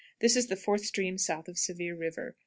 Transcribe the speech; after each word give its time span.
This 0.19 0.35
is 0.35 0.47
the 0.47 0.55
fourth 0.55 0.83
stream 0.83 1.19
south 1.19 1.47
of 1.47 1.59
Sevier 1.59 1.95
River. 1.95 2.35